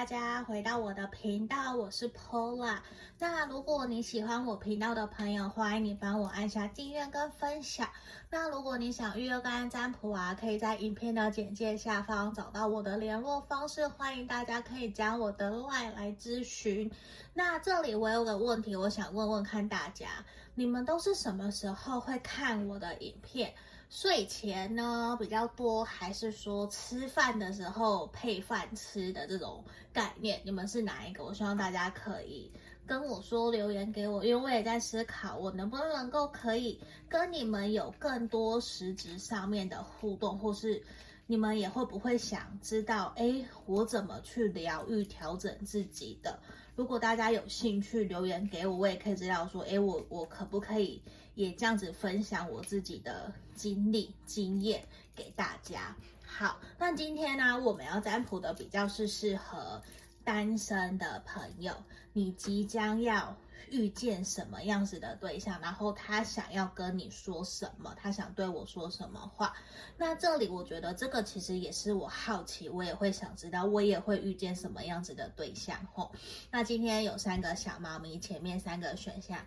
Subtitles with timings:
[0.00, 2.78] 大家回到我的频道，我是 Pola。
[3.18, 7.86] 那如果你喜欢我频道的朋友，欢迎你帮我按下订阅跟分享。
[8.30, 16.90] 那如果你想预约个案占卜啊，可以在影片的简介下方找到我的联络方式，欢迎大家可以加我的 LINE 来咨询。
[17.34, 20.24] 那这里我有个问题，我想问问看大家，
[20.54, 23.52] 你们都是什么时候会看我的影片？
[23.90, 30.40] 睡前呢比较多，还是说吃饭的时候配饭吃的这种概念？
[30.44, 31.24] 你们是哪一个？
[31.24, 32.48] 我希望大家可以
[32.86, 40.80] 跟我说，留言给我，因为我也在思考，我能不能够可以跟你们有更多实质上面的互动，或是
[41.26, 46.38] 你们也会不会想知道，哎，我怎么去疗愈、调整自己的？
[46.76, 51.02] 如果大家有兴趣留言给我，我也可以知道说，哎，我我可不可以？
[51.40, 54.86] 也这样子分享我自己的经历经验
[55.16, 55.96] 给大家。
[56.22, 59.80] 好，那今天呢，我们要占卜的比较是适合
[60.22, 61.72] 单身的朋友，
[62.12, 63.34] 你即将要
[63.70, 69.54] 遇见什么样子的对象，然后他想要跟你说什么，他想对我说什么话。
[69.96, 75.86] 那这里我觉得这个其实也是我好奇，我也会想知道，我也会遇见什么样子的对象。
[75.94, 76.12] 吼，
[76.50, 79.38] 那今天有三个小猫咪，前面三个选项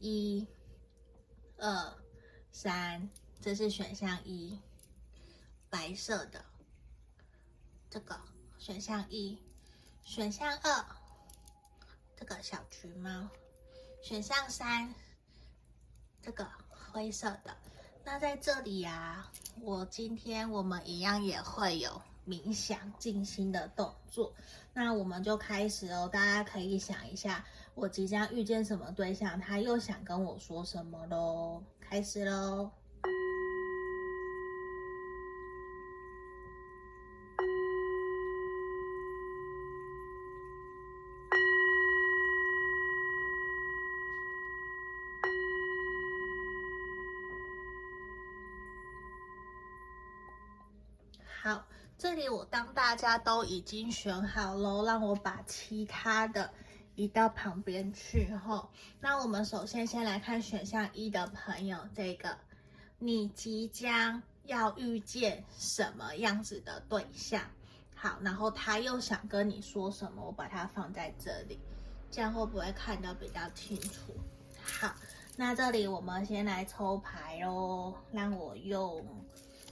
[0.00, 0.46] 一。
[1.62, 1.94] 二
[2.50, 3.08] 三，
[3.40, 4.58] 这是选项一，
[5.70, 6.44] 白色的，
[7.88, 8.18] 这个
[8.58, 9.38] 选项一，
[10.02, 10.84] 选项二，
[12.16, 13.28] 这个小橘猫，
[14.02, 14.92] 选项三，
[16.20, 17.56] 这个灰色的。
[18.02, 24.34] 那在这里呀、啊，我今天我们一样也会有冥想静心的动作，
[24.74, 27.46] 那我们就开始哦，大家可以想一下。
[27.74, 29.40] 我即将遇见什么对象？
[29.40, 31.62] 他又想跟我说什么喽？
[31.80, 32.70] 开始喽！
[51.42, 51.66] 好，
[51.98, 56.52] 这里我当大家都已经选好喽，让我把其他的。
[56.94, 58.68] 移到旁边去哈，
[59.00, 62.36] 那我们首先先来看选项一的朋友，这个
[62.98, 67.42] 你即将要遇见什么样子的对象？
[67.94, 70.22] 好，然后他又想跟你说什么？
[70.26, 71.58] 我把它放在这里，
[72.10, 74.12] 这样会不会看得比较清楚？
[74.62, 74.94] 好，
[75.36, 79.06] 那这里我们先来抽牌哦，让我用，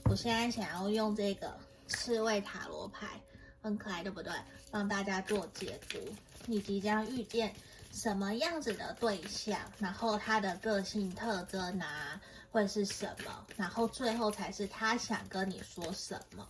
[0.05, 1.55] 我现在想要用这个
[1.87, 3.21] 刺猬塔罗牌。
[3.61, 4.33] 很可爱，对不对？
[4.71, 5.99] 帮大家做解读，
[6.45, 7.53] 你即将遇见
[7.91, 12.19] 什么样子的对象，然后他的个性特征啊，
[12.51, 13.45] 会是什么？
[13.57, 16.47] 然后最后才是他想跟你说什么。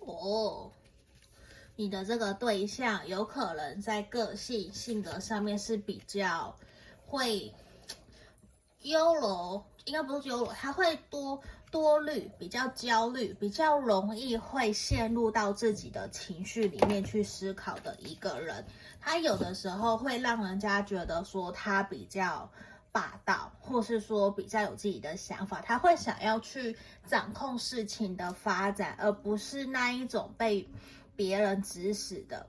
[0.00, 0.72] 哦，
[1.76, 6.54] 你的这个对象有可能在个性性格上面是比较
[7.06, 7.54] 会
[8.82, 11.42] 优柔，应该不是优柔，他会多。
[11.70, 18.64] 多虑，比较焦虑，比较容易会陷入到自己的情绪里面去思考的一个人，
[19.00, 22.50] 他有的时候会让人家觉得说他比较
[22.90, 26.76] 霸道，或是说比较有自己的想法，他会想要去
[27.06, 30.68] 掌控事情的发展，而不是那一种被
[31.14, 32.46] 别人指使的。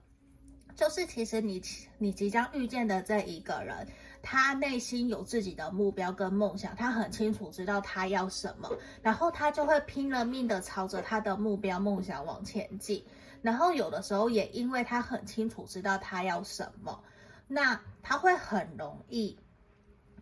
[0.76, 1.62] 就是其实你
[2.00, 3.88] 你即将遇见的这一个人。
[4.22, 8.70] 他内心有自己的目标跟梦想，他很清楚知道他要什么，
[9.02, 13.04] 然后他就会拼了命的朝着他的目标梦想往前进。
[13.42, 17.04] 然后有的时候也因为他很清楚知道他要什么，
[17.48, 19.36] 那他会很容易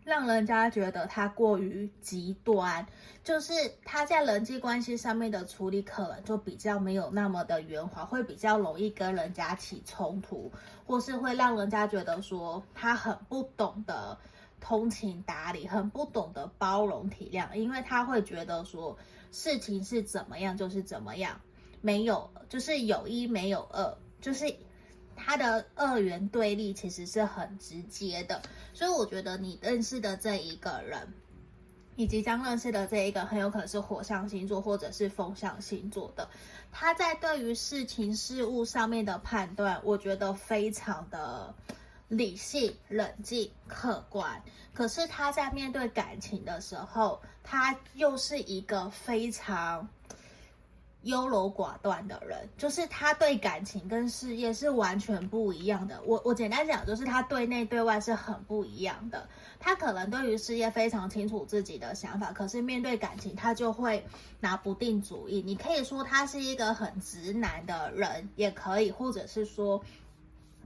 [0.09, 2.86] 让人家觉得他过于极端，
[3.24, 3.53] 就是
[3.86, 10.52] 他在人际关系上面的处理可能就比较没有那么的圆滑，会比较容易跟人家起冲突。
[10.86, 14.18] 或是会让人家觉得说他很不懂得
[14.59, 18.97] 通情达理，很不懂得包容体谅，因为他会觉得说
[19.32, 21.40] 事情是怎么样就是怎么样，
[21.82, 24.52] 没有就是有一没有二，就是
[25.19, 28.41] 他的二元对立其实是很直接的，
[28.73, 31.13] 所以我觉得你认识的这一个人。
[31.95, 36.29] 以及将认识的这一个很有可能是火象星座或者是风象星座的，
[36.71, 41.53] 他在对于事情事物上面的判断，我觉得非常的
[42.07, 44.41] 理性、冷静、客观。
[44.73, 49.89] 可是他在面对感情的时候，他又是一个非常
[51.03, 56.01] 优柔寡断的人，就是他对感情跟事业是完全不一样的。
[56.05, 59.28] 我我简单讲，就是他对内对外是很不一样的。
[59.61, 64.05] 他可能对于事业非常清楚自己的想法，可是面对感情，他就会
[64.41, 65.41] 拿不定主意。
[65.41, 69.81] 你可以说他是一个很直男的人，也可以，或者是说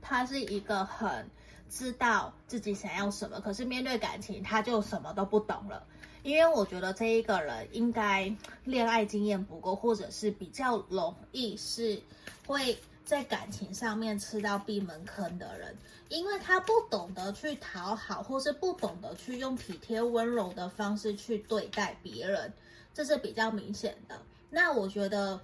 [0.01, 1.29] 他是一个很
[1.69, 5.83] 知道自己想要什么，可是面对感情，他就什么都不懂了。
[6.23, 8.33] 因为我觉得这一个人应该
[8.63, 12.01] 恋爱经验不够，或者是比较容易是
[12.47, 15.75] 会在感情上面吃到闭门羹的人，
[16.07, 22.53] 因为他不懂得去讨好，或是不懂得去用体贴温柔的方式去对待别人，
[22.93, 24.17] 这是比较明显的。
[24.49, 25.41] 那我觉得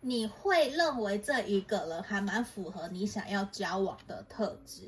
[0.00, 4.82] 你会认为这一个人还蛮符合你想要交往的特质。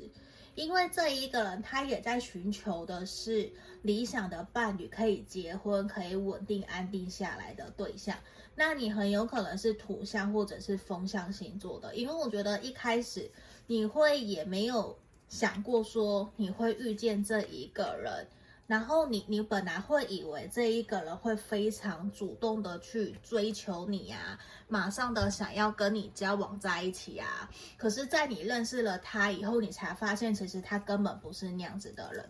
[0.55, 3.51] 因为这一个人，他也在寻求的是
[3.81, 8.15] 理想的伴侣，可以结婚、可以稳定安定下来的对象。
[8.53, 13.31] 那你很有可能是土象或者是风象星座的，因为我觉得一开始
[13.67, 14.97] 你会也没有
[15.29, 18.27] 想过说你会遇见这一个人。
[18.71, 24.39] 然后你你本来会以为这一个人会非常主动的去追求你啊，
[24.69, 27.49] 马上的想要跟你交往在一起啊。
[27.77, 32.25] 可是，在你认识了他以后，你才发现其实他根本不是那样子的人。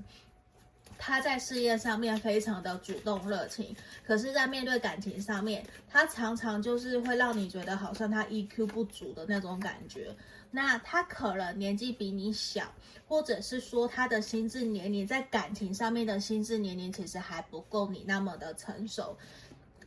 [0.98, 10.16] 他在事业上面非常的主动热情，可是，在面对感情上面，他常常就是会让你觉得好像他 EQ 不足的那种感觉。
[10.54, 12.70] 那他可能年纪比你小，
[13.08, 19.18] 或者是说他的心智年龄在感情上面的心智年龄其实还不够你那么的成熟。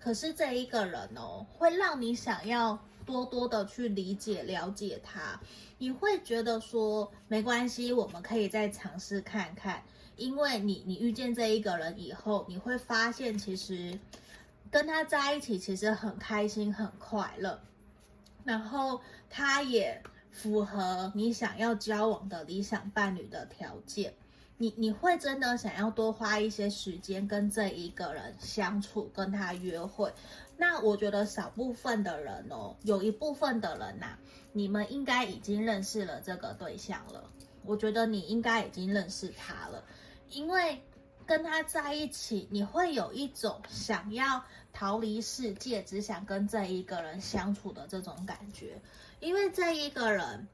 [0.00, 5.38] 可是这一个人哦，会让你想要多多的去理解了解他。
[5.76, 9.82] 你会觉得说没关系，我们可以再尝试看看。
[10.16, 13.98] 因为你你遇见这一个人以后，你会发现其实
[14.70, 17.60] 跟他在一起其实很开心很快乐，
[18.44, 20.02] 然后他也。
[20.34, 24.12] 符合你想要交往的理想伴侣的条件，
[24.58, 30.12] 你你会真的想要多花一些时间跟这一个人相处，跟他约会。
[30.56, 34.18] 那我觉得少部分的人哦，有一部分的人呐、
[34.52, 37.30] 你们应该已经认识了这个对象了。
[37.64, 39.84] 我觉得你应该已经认识他了，
[40.30, 40.82] 因为
[41.24, 48.80] 跟他在一起，你会有一种想要逃离世界，只想跟这一个人相处的这种感觉。
[49.24, 50.46] 因为这一个人，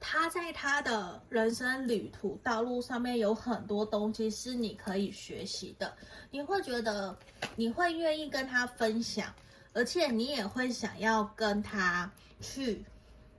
[0.00, 5.96] 他在他的人生旅途道路上面有很多东西是你可以学习的，
[6.32, 7.16] 你会觉得
[7.54, 9.32] 你会愿意跟他分享，
[9.72, 12.10] 而且你也会想要跟他
[12.40, 12.84] 去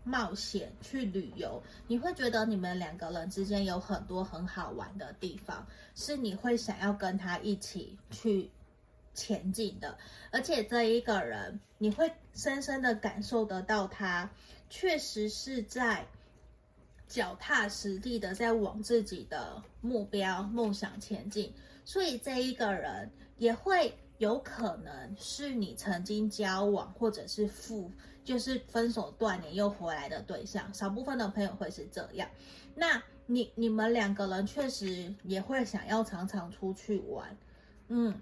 [0.05, 1.61] 冒险、去旅游。
[1.85, 8.49] 你会觉得你们两个人之间有很多很好玩的地方，是你会想要跟他一起去。
[9.17, 9.97] 前进的，
[10.31, 14.29] 而且这一个人，你会深深的感受得到，他
[14.69, 16.05] 确实是在
[17.07, 21.51] 脚踏实地的在往自己的目标、梦想前进。
[21.83, 27.91] 所以这一个人也会有可能是你曾经交往或者是负，
[28.23, 30.71] 就是分手断联又回来的对象。
[30.75, 32.29] 少部分的朋友会是这样。
[32.75, 37.35] 那你你们两个人确实也会想要常常出去玩，
[37.87, 38.21] 嗯。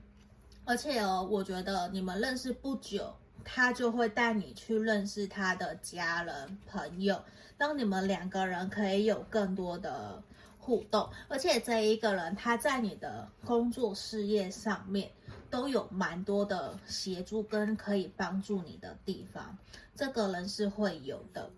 [0.65, 3.13] 而且哦，我觉得你们认识不久，
[3.43, 7.23] 他就会带你去认识他的家人朋友。
[7.55, 10.21] 当你们两个人可以有更多的
[10.57, 15.11] 互动，而且这一个人他在你的工作事业上面
[15.51, 19.55] 都有蛮多的协助跟可以帮助你的地方，
[19.95, 21.49] 这个人是会有的。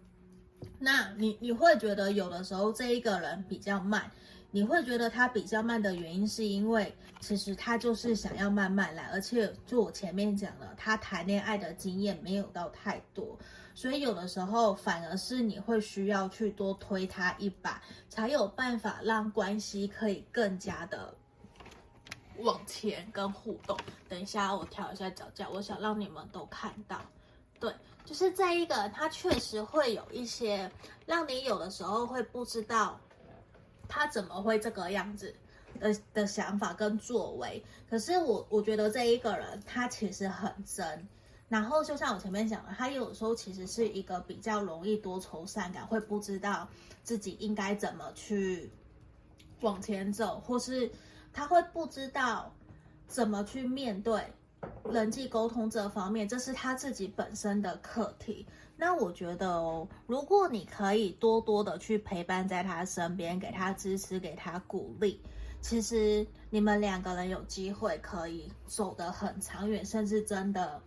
[0.79, 4.11] 那你你会觉得有的时候这一个人比较慢。
[4.49, 13.37] 你会觉得他比较慢的原因，是因为其实他就是想要慢慢来，而且就我前面讲了，他谈恋爱的经验没有到太多，
[13.75, 21.13] 所以有的时候反而是你会需要去多推他一把，才有办法让关系可以更加的
[22.37, 23.77] 往前跟互动。
[24.07, 27.01] 等一下我调一下脚架，我想让你们都看到，
[27.59, 27.71] 对，
[28.05, 30.71] 就是这一个，他确实会有一些
[31.05, 32.97] 让你有的时候会不知道。
[33.87, 35.33] 他怎么会这个样子
[35.79, 37.63] 的的想法跟作为？
[37.89, 41.07] 可是我我觉得这一个人他其实很真，
[41.49, 46.67] 然后就像我前面讲的，他有时候其实是一个比较容易多愁善感，会不知道
[47.03, 48.69] 自己应该怎么去
[49.61, 50.91] 往前走，或是
[51.31, 52.53] 他会不知道
[53.07, 54.33] 怎么去面对
[54.91, 58.45] 人际沟通这方面，这是他自己本身的课题。
[58.75, 65.19] 那我觉得哦，如果你可以多多的去陪伴在他身边，给他支持，给他鼓励，
[65.61, 70.79] 其实你们两个人有机会可以走得很长远，甚至真的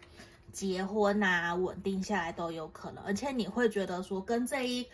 [0.52, 4.86] 结婚啊，稳定下来都有可能，而且你会觉得说跟这一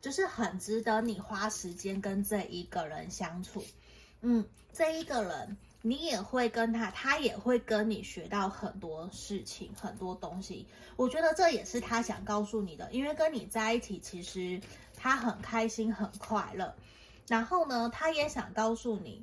[0.00, 3.62] 就是很值得你花时间跟这一个人相处，
[4.22, 10.66] 嗯，这一个人你也会跟他，他也会跟你学到很多事情，很多东西。
[10.96, 14.60] 我觉得这也是他想告诉你的，因为跟你在一起，其实
[14.96, 16.74] 他很开心，很快乐。
[17.28, 19.22] 然后呢，他也想告诉你，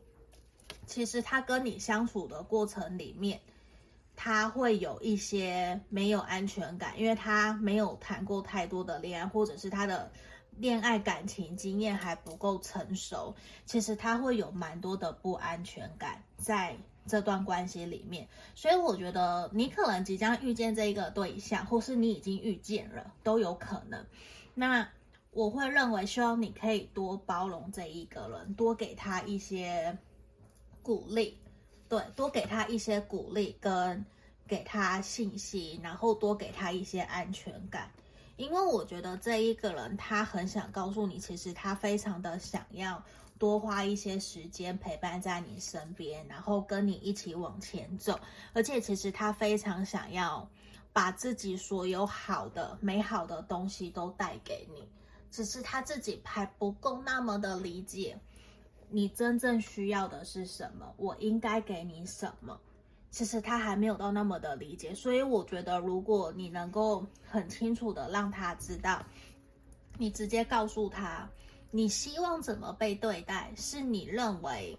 [0.85, 3.39] 其实他跟你相处的过程里面。
[4.19, 10.11] 他会有一些没有安全感，因为他没有谈过太多的恋爱，或者是他的
[10.57, 13.35] 恋爱感情经验还不够成熟。
[13.65, 18.27] 其实他会有蛮多的不安全感在这段关系里面。
[18.55, 24.05] 所以我觉得你可能即将遇见这一个对象，或是你已经遇见了，都有可能。
[24.53, 24.89] 那
[25.31, 29.97] 我会认为，希望你可以多包容这一个人，多给他一些
[30.81, 31.37] 鼓励。
[31.87, 34.03] 对，多给他一些鼓励，跟
[34.47, 37.91] 给他信息，然后多给他一些安全感。
[38.37, 43.03] 因为我觉得这一个人，他很想告诉你，其实他非常的想要
[43.39, 48.19] 多花一些时间陪伴在你身边，然后跟你一起往前走。
[48.53, 50.47] 而且，其实他非常想要
[50.93, 54.87] 把自己所有好的、美好的东西都带给你，
[55.31, 58.19] 只是他自己还不够那么的理解。
[58.89, 60.93] 你真正需要的是什么？
[60.97, 62.57] 我应该给你什么？
[63.09, 69.03] 其实他还没有到那么的理解，所以我觉得，如果你能够很清楚的让他知道，
[69.97, 71.27] 你直接告诉他，
[71.71, 74.77] 你希望怎么被对待，是你认为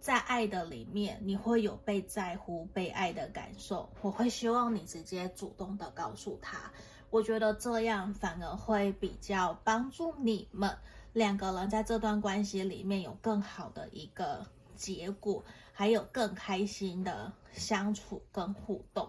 [0.00, 3.88] 在爱的里面你会有被在乎、被爱的感受。
[4.00, 6.72] 我会希望你直接主动的告诉他，
[7.10, 10.76] 我觉得这样反而会比较帮助你们。
[11.12, 19.08] 两个人在这段关系里面有更好的一个结果，还有更开心的相处跟互动。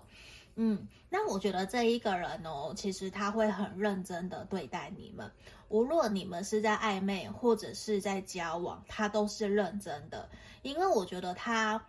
[0.56, 5.32] 嗯，那我觉得这一个人哦，其实他会很认真的对待你们，
[5.70, 10.30] 无论你们是在暧昧或者是在交往，他都是认真的。
[10.62, 11.84] 因为我觉得他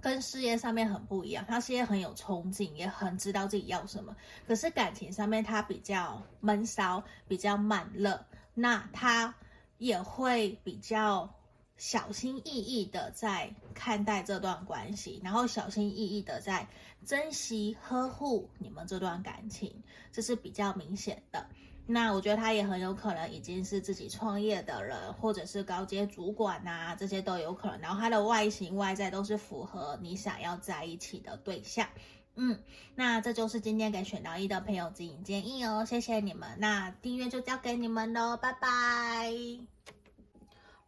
[0.00, 4.16] 跟事业上面很不一样，他事业很有冲劲，也很知道自己要什么。
[4.46, 8.24] 可是感情上面他比较闷骚，比较慢热。
[8.54, 9.34] 那他
[9.78, 11.28] 也会比较
[11.76, 16.68] 小心翼翼的在看待这段关系，然后小心翼翼的在
[17.04, 21.46] 珍惜呵护你们这段感情，这是比较明显的。
[21.84, 27.80] 那我觉得他也很有可能已经是自己创业的人，或者是高阶主管啊，这些都有可能。
[27.80, 31.88] 然后他的外形外在都是符合你想要在一起的对象。
[32.36, 32.58] 嗯，
[32.94, 36.56] 那这就是今天给选到一的朋友指引建议哦，谢谢你们。
[36.58, 39.71] 那订阅就交给你们喽，拜拜。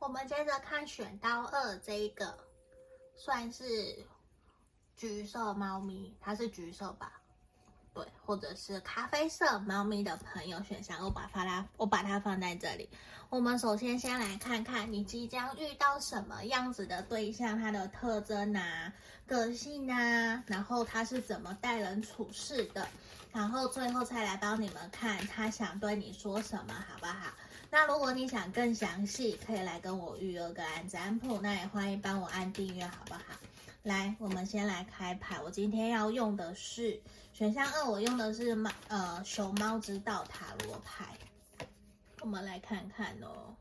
[0.04, 2.38] 我们接着看选到二这一个，
[3.16, 3.64] 算是
[4.94, 7.10] 橘色猫咪，它是橘色吧？
[7.94, 12.86] 对，或者是咖啡色猫咪的朋友选项，我把它我把它放在这里。
[13.30, 18.92] 我们首先先来看看你即将遇到什么样子的对象，它的特征啊。
[19.26, 22.86] 个性啊，然后他是怎么待人处事的，
[23.32, 27.32] 然后最后再来帮你们看他想对你说什么，好不好？
[27.74, 33.20] 那如果你想更详细，可以来跟我预约个案占卜，那也欢迎帮我按订阅，好不好？
[33.82, 37.00] 来，我们先来开牌，我今天要用的是
[37.32, 41.18] 选项二，我用的是猫呃熊猫之道塔罗牌，
[42.20, 43.56] 我们来看看哦。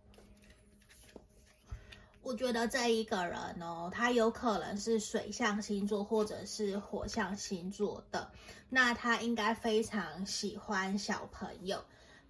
[2.22, 8.32] 我觉得这一个人哦，他有可能是水象星座或者是火象星座的，
[8.70, 11.84] 那他应该非常喜欢小朋友。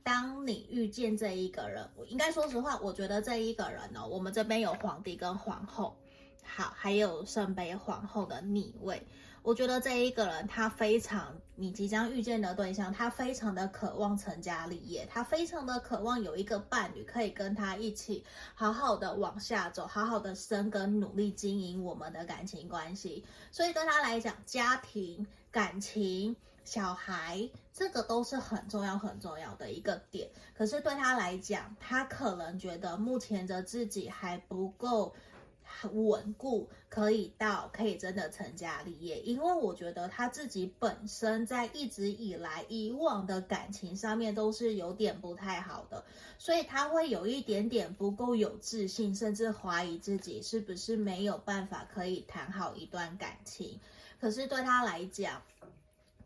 [0.03, 5.95] 当你遇见这一个人，我应该说实话，我觉得这一个人哦，我们这边有皇帝跟皇后，
[6.43, 9.01] 好，还有圣杯皇后的逆位。
[9.43, 18.23] 我觉得这一个人，他非常，你即将遇见的对象，他非常的渴望成家立业，他非常的渴望有一个伴侣可以跟他一起
[18.55, 23.25] 好好的往下走，好好的生根，努力经营我们的感情关系。
[23.51, 26.33] 所以对他来讲，家庭、感情、
[26.63, 30.29] 小孩，这个都是很重要、很重要的一个点。
[30.55, 35.13] 可是对他来讲，他可能觉得目前的自己还不够。
[35.91, 46.05] 稳固，可以到可以真的成家立业，因为我觉得他自己本身在一直以来以往的感情上面都是有点不太好的，
[46.37, 53.79] 所以他会有一点点不够有自信，甚至怀疑自己是不是没有办法可以谈好一段感情。
[54.21, 55.41] 可是对他来讲，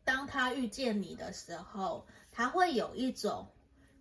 [0.08, 3.46] 当他遇见你的时候，他会有一种。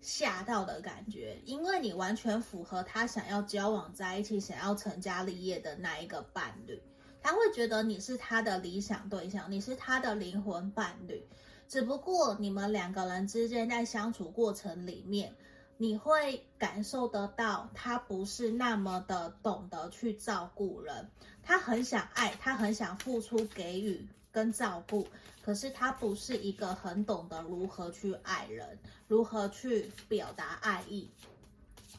[0.02, 6.80] 吓到的感觉，因为你完全符合他想要交往在一起、想要成家立业的那一个伴侣，
[7.20, 11.26] 他会觉得你是他的理想对象，你是他的灵魂伴侣。
[11.66, 15.34] 只不过你们两个人之间在相处过程里面，
[15.76, 21.10] 你会感受得到他不是那么的懂得去照顾人。
[21.42, 24.06] 他很想爱，他很想付出、给予
[24.37, 25.09] 跟照顾，
[25.43, 28.78] 可是他不是一个很懂得如何去爱人，
[29.09, 31.11] 如何去表达爱意。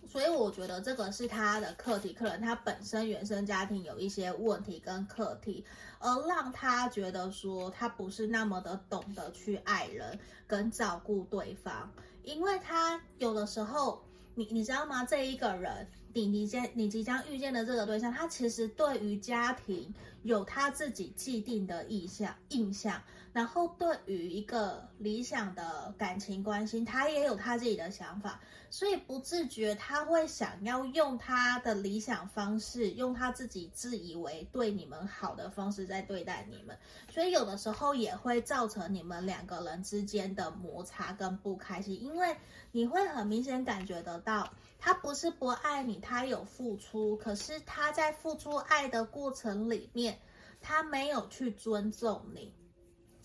[0.08, 5.66] 所以我觉得这个是他的课题，可能他本身原生家庭有一些问题跟课题，
[5.98, 11.92] 而让他觉得说他不是那么的懂得去爱人跟照顾对方，
[12.24, 14.04] 因为他有的时候，
[14.36, 15.04] 你你知道吗？
[15.04, 19.94] 这一个人，你你将你即将遇见的这个对象，他其实对于家庭
[20.24, 23.00] 有他自己既定的意向印象。
[23.34, 36.76] 然后，对于一个理想的感情关系，他也有他自己的想法，所以不自觉他会想要用他的理想方式，用他自己自以为对你们好的方式在对待你们，
[37.12, 42.36] 所以有的时候也会造成你们两个人之间的摩擦跟不开心，因为
[42.72, 50.20] 你会很明显感觉得到，他不是不爱你，他有付出，可是他在付出爱的过程里面，
[50.62, 52.54] 他没有去尊重你。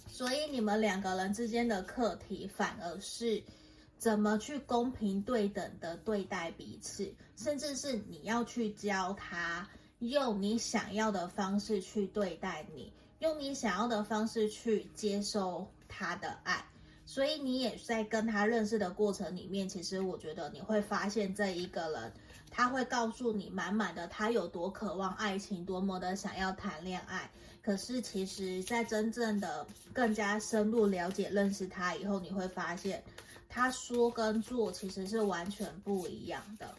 [0.06, 3.42] 所以你们两个人之间的课题，反而是
[3.98, 9.68] 怎么去公平对等的对待彼此，甚至是你要去教他
[10.00, 16.64] 用你想要的方式去对待你，用你想要的方式去接受他的爱。
[17.12, 22.10] 所以你也在跟他认识的过程里面，其实我觉得你会发现这一个人，
[22.50, 27.30] 他会告诉你满满的他有多渴望爱情，多么的想要谈恋爱。
[27.62, 33.04] 可是，其实，在真正的更加深入了解、认识他以后，你会发现，
[33.46, 36.74] 他说跟做其实是完全不一样的。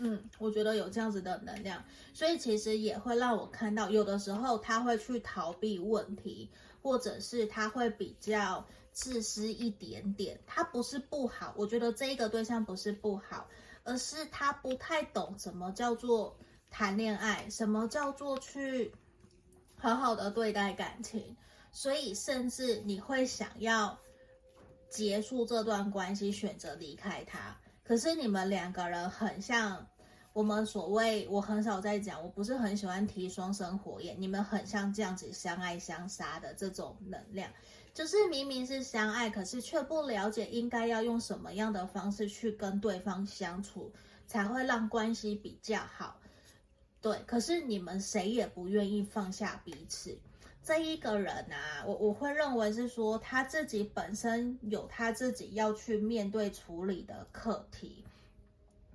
[0.00, 1.82] 嗯，我觉得有这样子的能量，
[2.12, 6.50] 所以其实也会让我看到，有的时候他会去逃避问题，
[6.82, 10.40] 或者是他会比较自私一点点。
[10.46, 13.48] 他不是不好，我觉得这一个对象不是不好，
[13.84, 16.36] 而是他不太懂什么叫做
[16.70, 18.92] 谈恋爱，什么叫做去。
[19.82, 21.34] 好好的对待感情，
[21.72, 23.98] 所以甚至你会想要
[24.90, 27.56] 结束这段关系，选择离开他。
[27.82, 29.88] 可是你们两个人很像
[30.34, 34.14] 我们所谓，我很少在讲，我不是很喜欢提双生火焰。
[34.20, 37.50] 你们很像这样子相爱相杀的这种能量，
[38.00, 43.92] 就是明明是相爱，可是却不了解应该要用什么样的方式去跟对方相处，
[44.26, 46.18] 才会让关系比较好。
[47.02, 50.18] 对，可是你们谁也不愿意放下彼此。
[50.64, 58.02] 这一个人啊，我我会认为是说他自己本身有他自己要去面对处理的课题。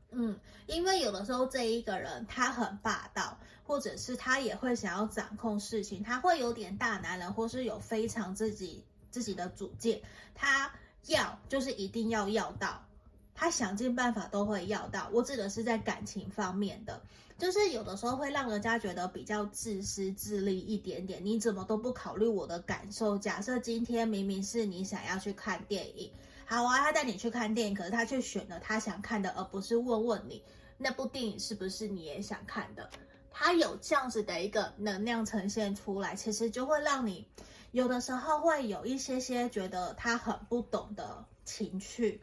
[0.09, 3.37] 嗯，因为有的时候这一个人他很霸道，
[3.67, 8.83] 或者是他也会想要掌控事情，他会有点大男人，或是有非常自己
[9.15, 10.01] 自己的主见，
[10.33, 10.69] 他
[11.05, 12.85] 要就是一定要要到，
[13.33, 15.07] 他想尽办法都会要到。
[15.13, 17.01] 我指的是在感情方面的。
[17.37, 23.17] 就是有的时候会让人家觉得比较自私自利一点点，你怎么都不考虑我的感受？
[23.17, 26.11] 假设今天明明是你想要去看电影，
[26.45, 30.43] 好啊，他带你去看电影，可是他却选了他想看的，而不是问问你
[30.77, 32.89] 那部电影是不是你也想看的。
[33.31, 37.27] 他有这样子的一个能量呈现出来，其实就会让你
[37.75, 42.21] 有的时候会有一些些觉得他很不懂的情绪，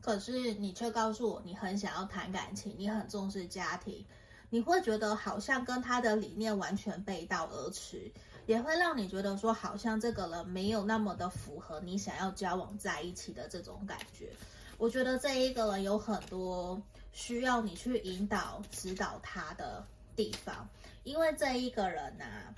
[0.00, 4.06] 可是你却告诉我你很想要谈感情，你很重视家庭。
[4.48, 8.12] 你会觉得好像跟他的理念完全背道而驰，
[8.46, 14.30] 也会让你觉得说好像这个人没有那么的符合你想要交往在一起的这种感觉。
[14.78, 16.80] 我觉得这一个人有很多
[17.10, 20.68] 需要你去引导、指导他的地方，
[21.02, 22.54] 因为这一个人呢、啊，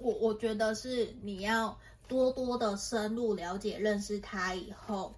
[0.00, 5.14] 我我觉得是你要多多的深入了解、认识他以后，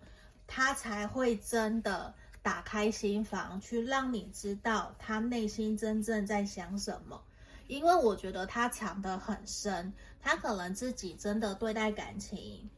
[0.47, 2.15] 他才会真的。
[2.45, 7.23] 打开心房，去让你知道他内心真正在想什么，
[7.69, 12.69] 因为我觉得他藏得很深，他可能自己真的对待感情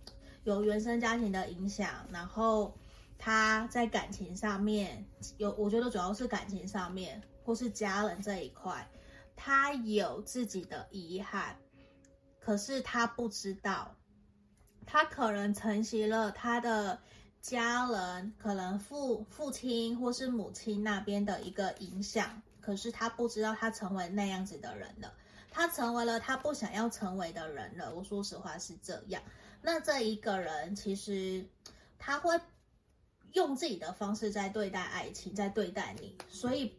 [0.42, 2.76] 有原生家庭的影响，然后
[3.16, 5.02] 他在感情上面
[5.38, 8.86] 有，我觉得主要是感情上面或是家人这一块，
[9.34, 11.56] 他有自己的遗憾，
[12.44, 13.94] 可是他不知道，
[14.84, 16.98] 他可能承袭了他的。
[17.44, 25.12] 家人可能父父亲或是母亲那边的一个影响，可是他不知道他成为那样子的人了，
[25.50, 27.94] 他成为了他不想要成为的人了。
[27.94, 29.22] 我说实话是这样。
[29.60, 31.44] 那这一个人其实
[31.98, 32.40] 他会
[33.34, 36.74] 用自己的方式在对待爱情，在对待你，所以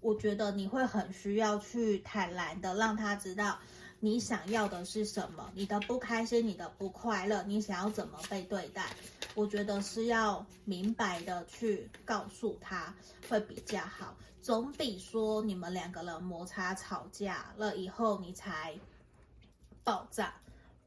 [0.00, 3.60] 我觉得你会很需要去坦然的让他知道
[4.00, 8.86] 你想要的是什么，你的不开心，你的不快乐，你想要怎么被对待。
[9.34, 12.92] 我觉得是要明白的去告诉他
[13.28, 18.74] 会比较好，总比说你们两个人摩擦吵架了以后你才
[19.84, 20.34] 爆炸。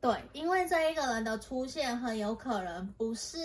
[0.01, 3.37] 对，因为这一个人的出现很有可能不是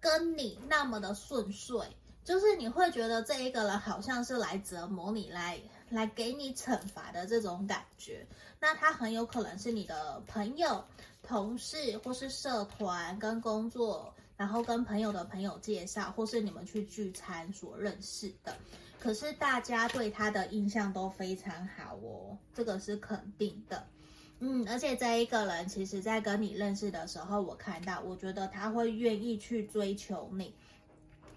[0.00, 1.86] 跟你那么的顺遂，
[2.24, 5.60] 就是你会觉得这一个人好像是来折磨你，来
[5.94, 8.26] 来给你惩罚的这种感觉。
[8.60, 10.84] 那他很有可能是你的朋友。
[11.26, 18.54] 同事或是社团跟工作，然后跟朋友的朋友介绍，或是你们去聚餐所认识的，
[19.00, 23.86] 可是大家对他的印象都非常好哦，这个是肯定的。
[24.40, 30.54] 嗯，而且这一个人其实在跟你认识的时候，我看到，我觉得他会愿意去追求你，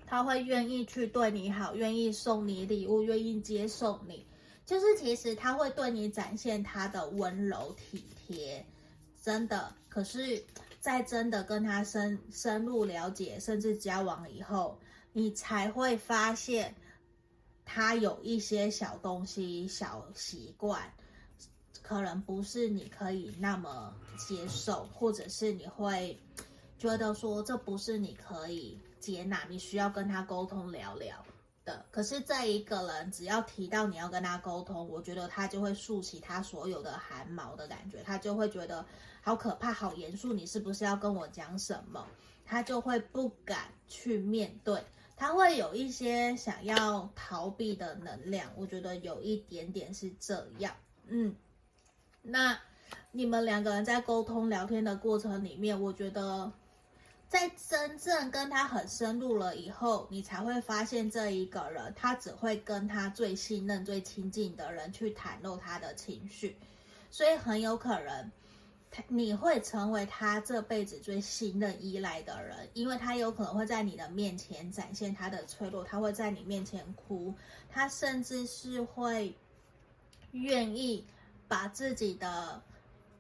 [0.05, 4.25] 他会愿意去对你好，愿意送你礼物，愿意接受你，
[4.67, 8.63] 就是其实他会对你展现他的温柔体贴。
[9.23, 10.43] 真的，可是，
[10.79, 14.77] 在真的跟他深深入了解，甚至交往以后，
[15.13, 16.75] 你才会发现，
[17.65, 20.93] 他有一些小东西、小习惯，
[21.81, 26.17] 可能不是你可以那么接受，或者是你会
[26.77, 31.25] 觉得说这不是你可以接纳，你需要跟他沟通聊聊。
[31.91, 38.85] 可是这一个人，只要提到你要跟他沟通，我觉得他就会竖起他所有的汗毛的感觉，他就会觉得
[39.21, 40.31] 好可怕、好严肃。
[40.33, 42.05] 你是不是要跟我讲什么？
[42.45, 44.81] 他就会不敢去面对，
[45.15, 48.51] 他会有一些想要逃避的能量。
[48.55, 50.73] 我觉得有一点点是这样。
[51.07, 51.35] 嗯，
[52.21, 52.57] 那
[53.11, 56.51] 你们两个人在沟通聊天的过程里面，我觉得。
[57.29, 66.55] 在真正跟他很深入了以后，你才会发现这一个人，他只会跟他最信任、最亲近的人去袒露他的情绪，
[67.11, 68.31] 所以很有可能，
[68.89, 77.33] 他你会成为他这辈子最信任、依赖的人，因为他有可能会在你的面前展现他的脆弱，他会在你面前哭，
[77.69, 79.35] 他甚至是会
[80.31, 81.05] 愿意
[81.49, 82.61] 把自己的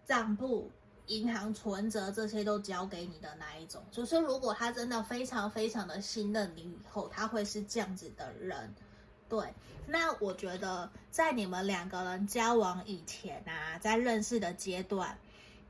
[0.05, 0.71] 账簿。
[1.07, 8.73] 银行存折这些都交给你的那一种，就是如果他真的非常非常的信任你以后，他会是这样子的人。
[9.29, 9.53] 对，
[9.85, 15.17] 那我觉得在你们两个人交往以前啊，在认识的阶段，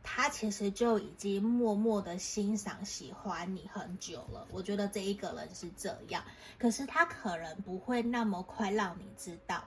[0.03, 4.47] 他其实就已经默默的欣赏、喜欢你很久了。
[4.51, 6.23] 我觉得这一个人是这样，
[6.59, 9.63] 可是他可能不会那么快让你知道，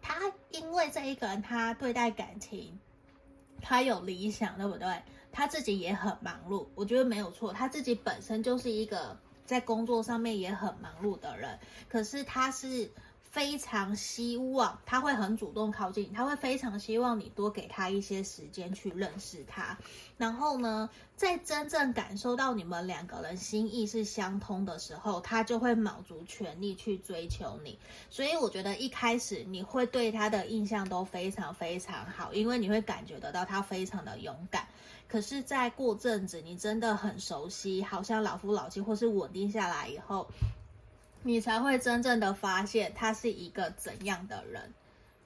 [0.00, 2.78] 他因为这一个人，他对待感情。
[3.62, 5.02] 他有理想，对不对？
[5.30, 7.52] 他自己也很忙碌，我觉得没有错。
[7.52, 12.90] 他自己本身就是一个在工作上面也很忙碌的人，可是他是。
[13.32, 19.74] 非常希望他会很主动靠近，他会非常希望你多给他一些时间去认识他。
[20.18, 27.78] 然后呢，在真正感受到你们两个人心意是相通的时候，他就会卯足全力去追求你。
[28.10, 34.68] 所以我觉得一开始你会对他的印象都非常非常好，因为你会感觉得到他非常的勇敢。
[35.08, 40.28] 可是在过阵子，你真的很熟悉，好像老夫老妻或是稳定下来以后。
[41.24, 44.74] 你才会真正的发现他是一个怎样的人，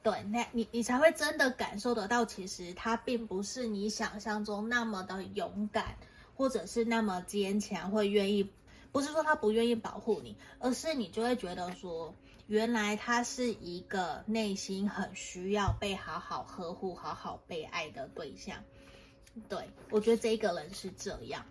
[0.03, 5.97] 对，那你你才会真的感受得到，其实他并不是你想象中那么的勇敢，
[6.37, 8.51] 或者是那么坚强，会愿意，
[8.93, 12.15] 不是说他不愿意保护你，而是你就会觉得说，
[12.47, 18.63] 原来他是一个内心很需要被好好呵护、好好被爱的对象。
[19.49, 21.45] 对，我觉得这个人是这样。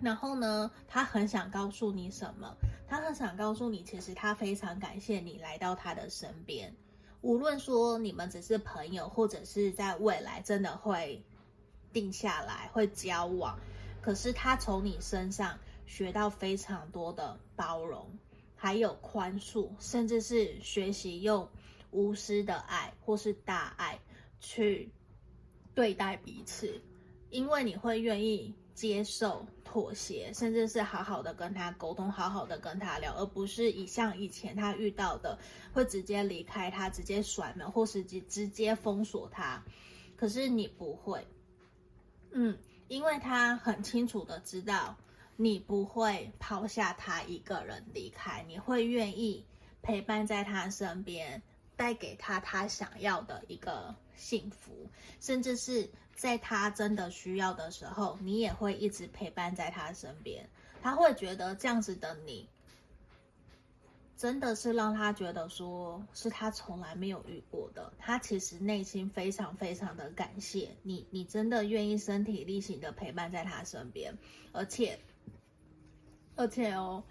[0.00, 2.56] 然后呢，他很想告诉你什么？
[2.86, 6.72] 他很想告诉你，其实他非常感谢你来到他的身边。
[7.20, 11.20] 无论说你们只是朋友，或者是在未来真的会
[11.92, 13.58] 定下来会交往，
[14.00, 18.08] 可是他从你身上学到非常多的包容，
[18.54, 21.48] 还有宽恕，甚至是学习用
[21.90, 23.98] 无私的爱或是大爱
[24.38, 24.92] 去
[25.74, 26.80] 对待彼此，
[27.30, 28.54] 因为你会愿意。
[28.78, 35.38] 接受妥协，甚至是好好的跟他沟通，好好的跟他聊，而不是以像以前他遇到的，
[35.74, 39.62] 会直接离开他，直接甩门，或是直直接封锁他。
[40.16, 41.26] 可是你不会，
[42.30, 42.56] 嗯，
[42.88, 44.96] 因为他很清楚的知道
[45.36, 49.44] 你不会抛下他一个人离开，你会愿意
[49.82, 51.42] 陪伴在他身边。
[51.78, 60.46] 带给他他想要的一个幸福，甚至是在他真的需要的时候，你也会一直陪伴在他身边。
[60.82, 62.48] 他会觉得这样子的你
[64.16, 67.92] 真的是让他觉得说是他从来没有遇过的。
[67.98, 74.18] 他其实内心非常非常的感谢你，你真的愿意身体力行的陪伴在他身边，
[74.50, 74.98] 而且，
[76.34, 77.04] 而且哦，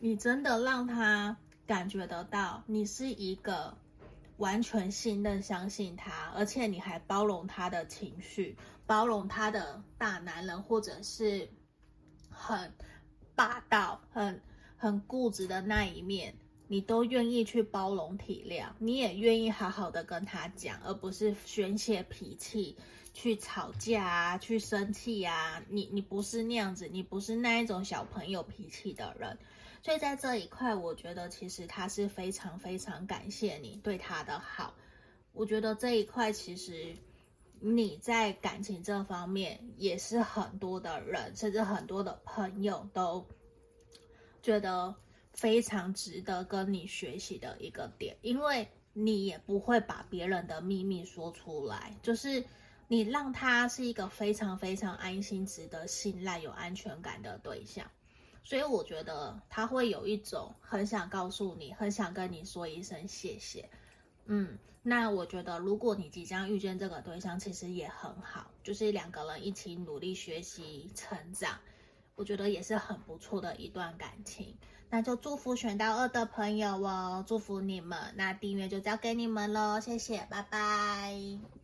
[0.00, 3.76] 你真的让他感觉得到你是一个
[4.42, 11.48] 完全信任、相信他，而且你还包容他的情绪，包容他的大男人，或者是
[12.28, 12.72] 很
[13.34, 14.40] 霸道、很。
[14.84, 16.34] 很固执的那一面，
[16.66, 22.76] 你都愿意去包容体谅，你也愿意好好的跟他讲，而不是宣泄脾气，
[23.14, 25.62] 去吵架啊，去生气啊。
[25.68, 29.38] 你你不是那样子，你不是那一种小朋友脾气的人。
[29.82, 34.74] 所以在这一块，我觉得其实他是非常非常感谢你对他的好。
[35.32, 36.96] 我觉得这一块其实
[37.60, 43.26] 你在感情这方面也是很多的人，甚至很多的朋友都。
[44.44, 44.92] 觉得
[45.32, 52.44] 非常值得跟你学习的一个点，因为你也不会把别人的秘密说出来，就是
[52.88, 57.88] 你让他是一个非常非常安心、值得信赖、有安全感的对象，
[58.44, 63.68] 所以我觉得他会有一种很想告诉你、很想跟你说一声谢谢。
[64.26, 71.58] 嗯，那我觉得如果你即将遇见这个对象，其实也很好，就是两个人一起努力学习、成长。
[72.14, 74.54] 我觉得也是很不错的一段感情，
[74.90, 77.98] 那就祝福选到二的朋友哦，祝福你们。
[78.16, 81.61] 那订阅就交给你们喽，谢谢，拜拜。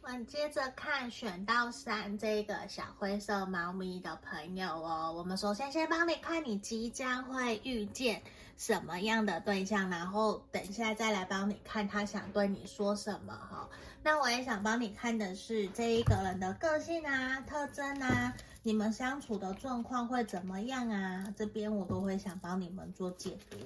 [0.00, 8.22] 我们接着看选到三这个小灰色猫咪的朋友哦，我们首先先帮你看你即将会遇见
[8.56, 13.68] 什么样的对象，然后等一下再来帮你看他想对你说什么哈。
[14.02, 18.34] 那我也想帮你看的是这一个人的个性啊、特征啊。
[18.62, 21.34] 你们相处的状况会怎么样啊？
[21.36, 23.58] 这边我都会想帮你们做解读。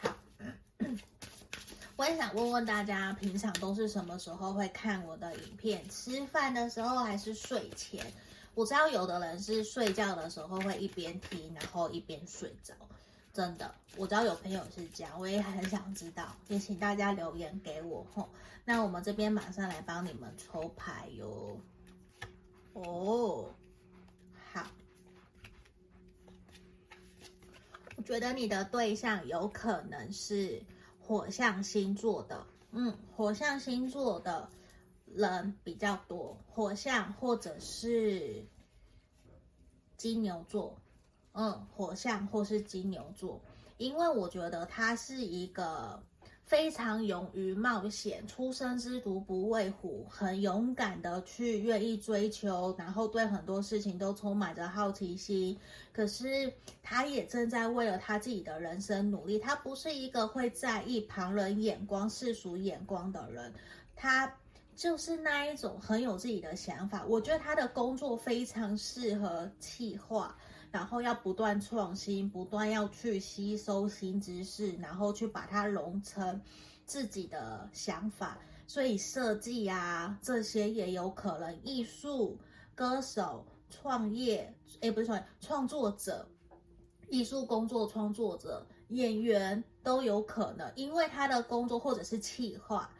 [0.00, 0.16] 好，
[2.02, 5.88] 我也想问问大家，平常都是什么时候会看我的影片？
[5.88, 8.04] 吃饭的时候还是睡前？
[8.54, 12.74] 我知道有的人是睡觉的时候会一边听，然后一边睡着。
[13.32, 18.28] 真的，我知道有朋友是这样，我也很想知道，也请大家留言给我吼。
[18.64, 21.56] 那我们这边马上来帮你们抽牌哟。
[22.72, 23.54] 哦。
[24.52, 24.66] 好，
[27.94, 30.60] 我觉得你的对象有可能是
[31.06, 34.48] 火象星座的，嗯，火象星座的
[35.04, 38.46] 人比较多，火象或者是
[39.96, 40.78] 金牛座，
[41.32, 43.40] 嗯，火象或是金牛座，
[43.76, 46.02] 因为我觉得它是一个。
[46.52, 55.58] 非常勇于冒险，初生之犊不畏虎，很勇敢的去愿意追求，然后对很多事情都充满着好奇心。
[55.94, 59.38] 可是他也正在为了他自己的人生努力。
[59.38, 63.50] 他不是一个会在意旁人眼光、世俗眼光的人，
[63.96, 64.30] 他
[64.76, 67.02] 就是那一种很有自己的想法。
[67.06, 70.36] 我觉得他的工作非常适合企划。
[70.72, 76.40] 然后要不断创新，不断要去吸收新知识，然后去把它融成
[76.86, 78.38] 自己的想法。
[78.66, 81.62] 所以设计啊，这些也有可能。
[81.62, 82.38] 艺术、
[82.74, 86.26] 歌手、创业，诶，不是创业，创作者、
[87.10, 92.90] 艺术工作创作者、演员都有可能，因为他的工作或者是企划，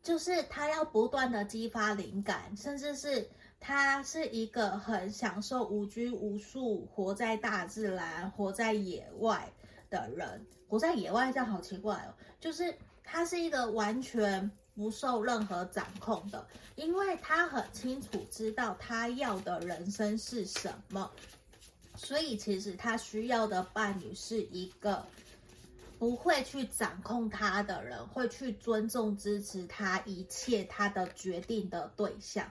[0.00, 3.28] 就是他要不断的激发灵感，甚至是。
[3.60, 9.52] 他是一个很享受无拘无束，活在大自然、活在野外
[9.90, 10.44] 的人。
[10.66, 16.46] 活在野外这样好奇怪哦，就是他是一个完全不受任何掌控的，
[16.76, 21.10] 因为他很清楚知道他要的人生是什么，
[21.96, 25.04] 所以其实他需要的伴侣是一个
[25.98, 32.50] 不会去掌控他的人，会去尊重、支持他一切他的决定的对象。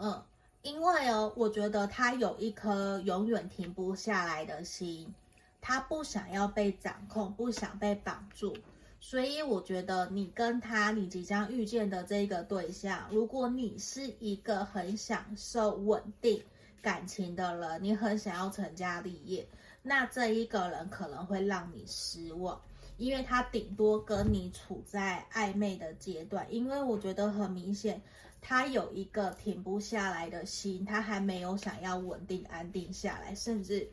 [0.00, 0.22] 嗯，
[0.62, 5.12] 因为哦，我觉得他有一颗永远停不下来的心，
[5.60, 8.56] 他不想要被掌控，不想被绑住，
[9.00, 16.42] 所以我觉得你跟他，你即将遇见的这个对象，如果你是一个很享受稳定
[16.80, 19.48] 感情的人，你很想要成家立业，
[19.82, 22.60] 那这一个人可能会让你失望，
[22.98, 28.00] 因为他顶多跟你处在暧昧的阶段，因为我觉得很明显。
[28.40, 33.88] 他有一个停不下来的心，他还没有想要稳定安定下来，甚至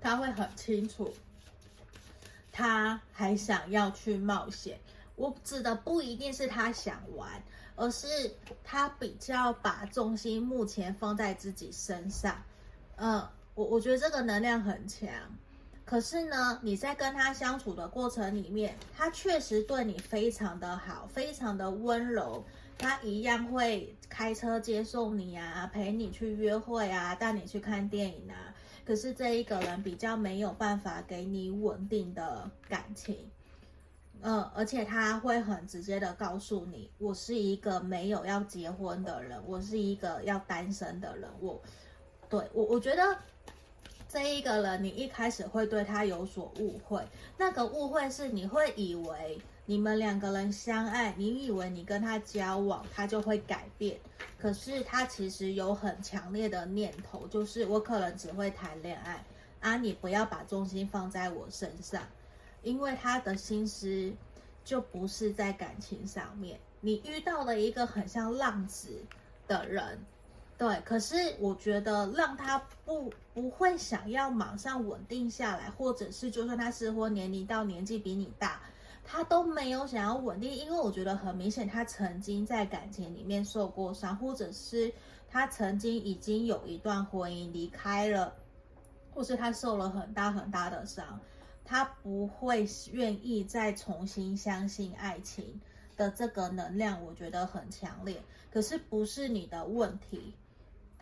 [0.00, 1.14] 他会很清楚，
[2.52, 4.78] 他还想要去冒险。
[5.16, 7.42] 我指的不一定是他想玩，
[7.76, 8.06] 而是
[8.62, 12.42] 他比较把重心目前放在自己身上。
[12.96, 15.08] 嗯，我我觉得这个能量很强，
[15.84, 22.44] 可是呢，你在跟他相处的过程里面，他确实对你非常的好，非常的温柔。
[22.78, 28.54] 他一样会开车接送你啊，陪你去约会啊，带你去看电影啊。
[28.84, 33.30] 可是这一个人比较没有办法给你稳定的感情，
[34.20, 41.30] 嗯，而且他会很直接的告诉你，我是一个没有要结婚的人，我是一个要单身的人。
[41.40, 41.60] 我，
[42.28, 43.16] 对，我，我觉得。
[44.06, 47.04] 这一个人，你一开始会对他有所误会，
[47.36, 53.98] 那个误会是你会以为你们两个人相爱，你以为你跟他交往，他就会改变。
[54.38, 59.24] 可是他其实有很强烈的念头，就是我可能只会谈恋爱
[59.60, 62.02] 啊，你不要把重心放在我身上，
[62.62, 64.12] 因为他的心思
[64.64, 66.60] 就不是在感情上面。
[66.80, 68.88] 你遇到了一个很像浪子
[69.48, 69.98] 的人。
[70.56, 78.60] 对，可是我觉得让他不不会想要马上稳定下来，或者是就算他适婚年龄到年纪比你大，
[79.04, 84.92] 他都没有想要稳定，因为我觉得很明显，他曾经在感情里面受过伤，或者是
[85.28, 88.34] 他曾经已经有一段婚姻离开了，
[89.12, 91.20] 或是他受了很大很大的伤，
[91.64, 95.60] 他不会愿意再重新相信爱情
[95.96, 98.20] 的这个能量，我觉得很强烈。
[98.50, 100.34] 可是不是你的问题。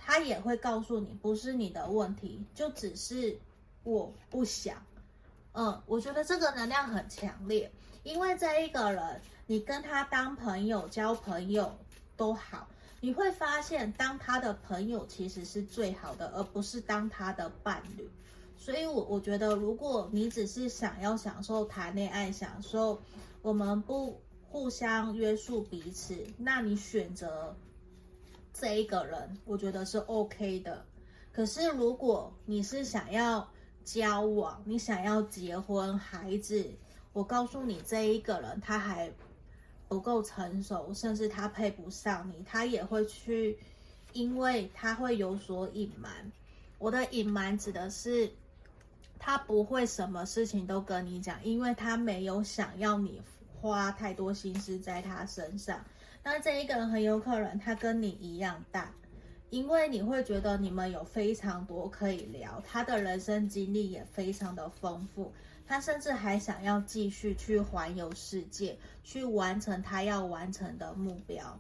[0.05, 3.39] 他也会告诉你，不是你的问题，就只是
[3.85, 4.85] 我不想。
[5.53, 7.71] 嗯，我觉得这个能量很强烈，
[8.03, 11.73] 因为这一个人，你跟他当朋友、交朋友
[12.17, 12.69] 都好，
[13.01, 18.09] 你会发现，当他的朋友其实是最好的，而不是当他的伴侣。
[18.57, 23.01] 所以我，我觉得，如果你只是想要享受谈恋爱，享受
[23.41, 27.57] 我们不互相约束彼此，那你选择。
[28.53, 30.85] 这一个人，我觉得是 OK 的。
[31.33, 33.49] 可是，如果你是想要
[33.83, 36.71] 交往，你想要结婚、孩子，
[37.13, 39.13] 我告诉你，这一个人他还
[39.89, 43.59] 不够成熟，甚至他配不上你，他也会去，
[44.13, 46.33] 因为他会有所隐瞒。
[46.79, 48.33] 我的隐瞒指的是，
[49.19, 53.21] 他不会什么事情都跟你讲，因为他没有想要你
[53.61, 55.85] 花太多心思在他身上。
[56.25, 58.91] 那这一个人很有可能他跟你一样大，
[59.51, 65.31] 因为你会觉得你们有非常多可以聊，他的人生经历也非常的丰富，
[65.67, 71.59] 他甚至还想要继续去环游世界，去完成他要完成的目标。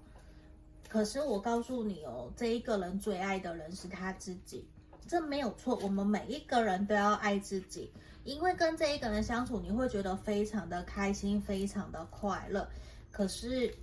[0.88, 4.66] 可是我告诉你哦，这一个人最爱的人是他自己，
[5.06, 5.76] 这没有错。
[5.82, 7.90] 我们每一个人都要爱自己，
[8.24, 12.68] 因为跟这一个人相处，你会觉得非常的开心，非常的快乐。
[13.10, 13.74] 可是。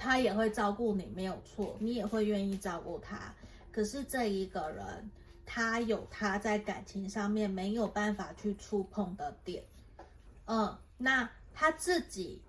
[0.00, 3.34] 他也会照顾你，没有错，你也会愿意照顾他。
[3.72, 5.10] 可是这一个人，
[5.50, 9.64] 他有他在感情上面没有办法去触碰的点。
[10.44, 12.42] 嗯，那他自己，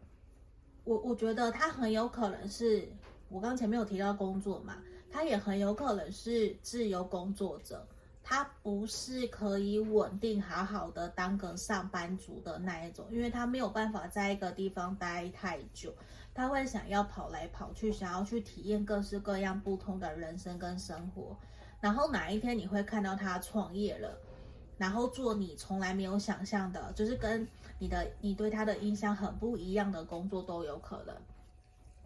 [0.83, 2.85] 我我觉得他很有可能是，
[3.29, 4.75] 我刚前面有提到工作嘛，
[5.09, 7.87] 他也很有可能是自由工作者，
[8.21, 15.95] 他不是可以稳定好好的当个上班族的那一种，因为他没有办法在一个地方待太久。
[16.33, 21.35] 他会想要跑来跑去，想要去体验各式各样不同的人生跟生活。
[21.81, 24.17] 然后哪一天你会看到他创业了，
[24.77, 31.15] 然后做你从来没有想象的，就是跟你的你对他的印象很不一样的工作都有可能。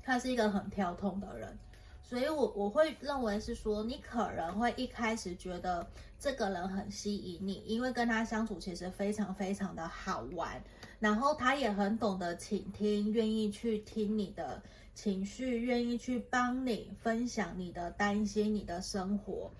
[0.03, 1.57] 他是一个很跳痛的人，
[2.03, 5.87] 所以我我会认为是说，你可能会一开始觉得
[6.19, 10.61] 这个人很吸引你，因为跟他相处其实非常非常的好玩。
[10.99, 14.61] 然后他也很懂得倾听，愿意去听你的
[14.93, 19.51] 情绪，愿意去帮你分享你的担心、你的生活，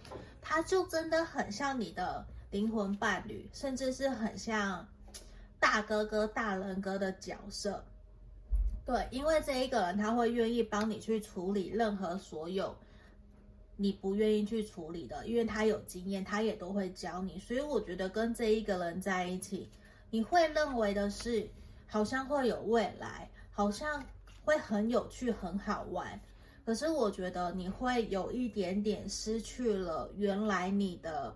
[0.42, 4.88] 他就真的很像你的灵魂伴侣，甚至是很像
[5.60, 7.84] 大哥哥、大人哥的角色。
[8.86, 12.76] 对，因为这一个人他会愿意帮你去处理任何所有
[13.76, 17.40] 你不愿意去处理的，因为他有经验，他也都会教你。
[17.40, 19.70] 所以我觉得跟这一个人在一起。
[20.12, 21.50] 你会认为的是，
[21.88, 24.06] 好像会有未来，好像
[24.44, 26.20] 会很有趣、很好玩。
[26.66, 31.36] 可是我觉得你会有一点点失去了原来你的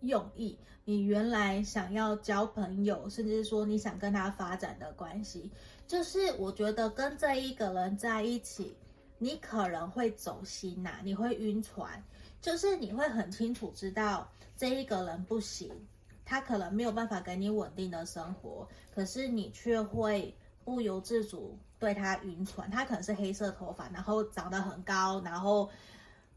[0.00, 5.50] 用意，你原来想要交朋友，甚至说你想跟他发展的关系，
[5.88, 8.76] 就是我觉得跟这一个人在一起，
[9.18, 12.00] 你可能会走心呐、你会晕船，
[12.40, 15.72] 就是你会很清楚知道这一个人不行。
[16.24, 20.34] 他可能没有办法给你稳定的生活，可是你却会
[20.66, 22.68] 不由自主对他晕船。
[22.68, 25.70] 他可能是黑色头发，然后长得很高，然后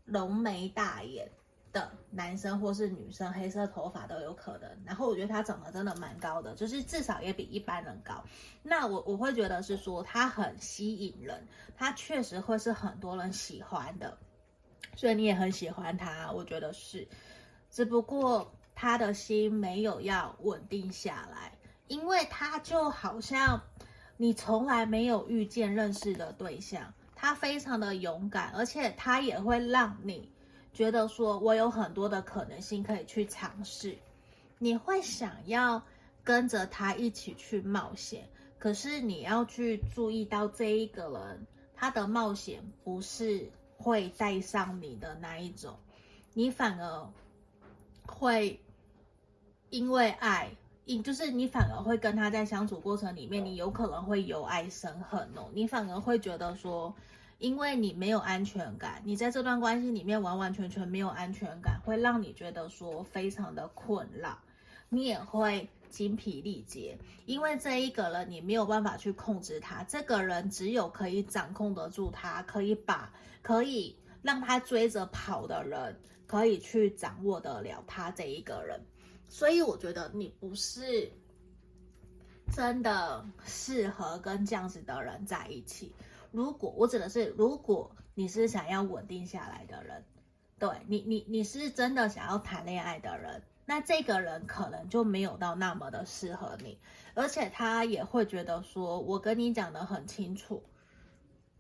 [0.05, 1.27] 浓眉大眼，
[1.73, 4.69] 的男生或是女生，黑色头发都有可能。
[4.85, 8.23] 然后我觉得他长得真的蛮高的，就是至少也比一般人高。
[8.61, 14.15] 那我我会觉得是说他很吸引人，他确实会是很多人喜欢的。
[14.95, 17.07] 所以你也很喜欢他，我觉得是，
[17.71, 21.57] 只不过他的心没有要稳定下来，
[21.87, 23.61] 因为他就好像
[24.21, 30.29] 你从来没有遇见认识的对象，他非常的勇敢，而且他也会让你
[30.73, 33.97] 觉得说我有很多的可能性可以去尝试，
[34.57, 35.81] 你会想要
[36.21, 43.49] 跟着他一起去冒险，可是你要去注意到这一个人，他的冒险不是。
[43.81, 45.73] 会带上你的那一种，
[46.33, 47.09] 你反而
[48.05, 48.59] 会
[49.69, 50.51] 因为爱，
[50.89, 55.47] 因就是你反而会跟他在相处过程里面，你有可能会由爱生恨哦。
[55.53, 56.91] 你反而会觉得说，
[57.37, 64.35] 因为你没有安全感，你在这段关系里面完完全全没有安全感，会让你觉得说非常的困扰，
[64.89, 73.13] 你也会精疲力竭，因为这一个人你没有办法去控制他，这个人只有可以掌控得住他，可以把。
[73.41, 75.95] 可以让他追着跑的人，
[76.27, 78.79] 可以去掌握得了他这一个人，
[79.29, 81.09] 所以我觉得你不是
[82.51, 85.93] 真的适合跟这样子的人在一起。
[86.31, 90.03] 如果我指的是，如果你是想要稳定下来的人，
[90.57, 96.77] 对你，你你是真的想要谈恋爱的人，那这个人可能就没有到那么的适合你，
[97.13, 100.63] 而且他也会觉得说，我跟你讲得很清楚。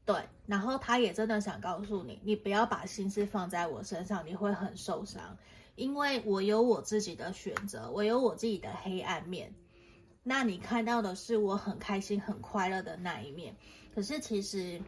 [0.05, 5.37] 对，然后他也真的想告诉你，你不要把心思放在我身上，你会很受伤，
[5.79, 9.53] 因为我有我自己的选择，我有我自己的黑暗面。
[10.23, 13.55] 那你看到的是我很开心、很快乐的那一面，
[13.95, 14.81] 可是其实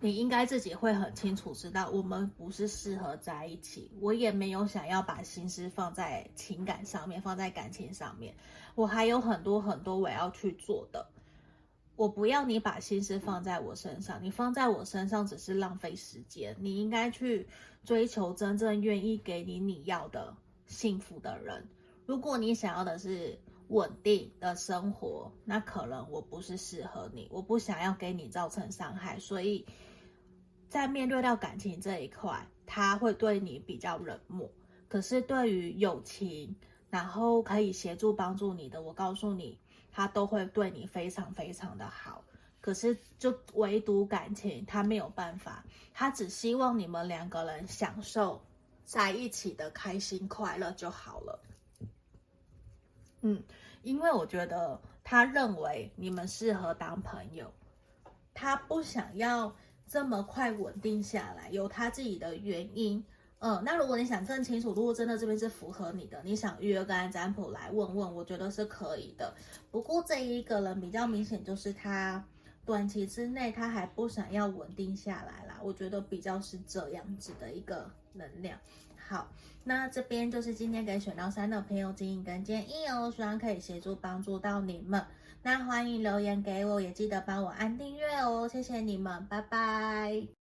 [0.00, 3.90] 你应该自己会很清楚知道，我们不是适合在一起。
[4.00, 8.34] 我也没有想要把心思放在情感上面，放在感情上面，
[8.74, 11.06] 我还有很多很多我要去做的。
[11.96, 16.56] 我不要你把心思放在我身上，你放在我身上只是浪费时间。
[16.58, 17.46] 你应该去
[17.84, 20.36] 追求真正愿意给你你要的
[20.66, 21.68] 幸福的人。
[22.04, 23.38] 如果你想要的是
[23.68, 27.28] 稳定的生活，那可能我不是适合你。
[27.30, 29.64] 我不想要给你造成伤害，所以
[30.68, 34.50] 在面对到感情这一块，他会对你比较冷漠。
[34.88, 36.56] 可是对于友情，
[36.90, 39.58] 然后可以协助帮助你的，我告诉你。
[39.96, 42.24] 他都会对你非常非常的好，
[42.60, 48.42] 可是就唯独感情，他没有办法，他只希望你们两个人享受
[48.84, 51.40] 在一起的开心快乐就好了。
[53.20, 53.40] 嗯，
[53.84, 57.54] 因为我觉得他认为你们适合当朋友，
[58.34, 59.54] 他不想要
[59.86, 63.04] 这么快稳定下来，有他自己的原因。
[63.40, 69.34] 嗯，那如果你想更清楚，如果真的这边是符合你的，你想预约个案占卜来问问，我觉得是可以的。
[69.70, 72.24] 不过这一个人比较明显，就是他
[72.64, 78.58] 短期之内他还不想要稳定下来啦，我觉得比较是这样子的一个能量。
[78.96, 79.28] 好，
[79.64, 85.04] 那这边就是今天给选到三的朋友建议跟建议哦，希望可以协助帮助到你们。
[85.42, 90.43] 那欢迎留言给我，也记得帮我按订阅哦，谢谢你们，拜拜。